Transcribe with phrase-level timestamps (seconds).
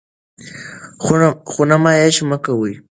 [1.51, 2.73] خو نمایش مه کوئ.